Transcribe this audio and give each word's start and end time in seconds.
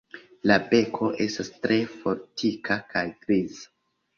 La 0.51 0.55
beko 0.69 1.09
estas 1.27 1.51
tre 1.67 1.77
fortika 1.99 2.79
kaj 2.95 3.05
griza. 3.27 3.71